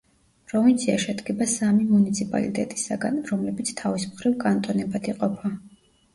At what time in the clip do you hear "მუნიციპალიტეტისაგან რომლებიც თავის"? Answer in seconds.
1.89-4.09